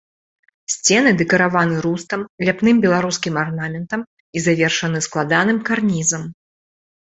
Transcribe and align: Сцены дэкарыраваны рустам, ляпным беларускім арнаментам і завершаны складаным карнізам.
Сцены 0.75 1.11
дэкарыраваны 1.19 1.77
рустам, 1.87 2.21
ляпным 2.49 2.77
беларускім 2.87 3.39
арнаментам 3.43 4.01
і 4.37 4.47
завершаны 4.49 5.07
складаным 5.11 5.65
карнізам. 5.73 6.23